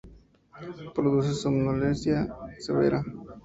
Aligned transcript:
Produce 0.95 1.31
somnolencia 1.41 2.17
severa. 2.65 2.99